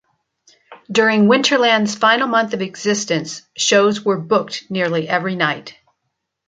[0.91, 5.75] During Winterland's final month of existence, shows were booked nearly every night.